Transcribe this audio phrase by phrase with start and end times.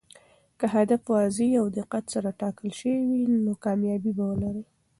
[0.59, 4.63] که هدف واضح او دقت سره ټاکل شوی وي، نو کامیابي به ولري.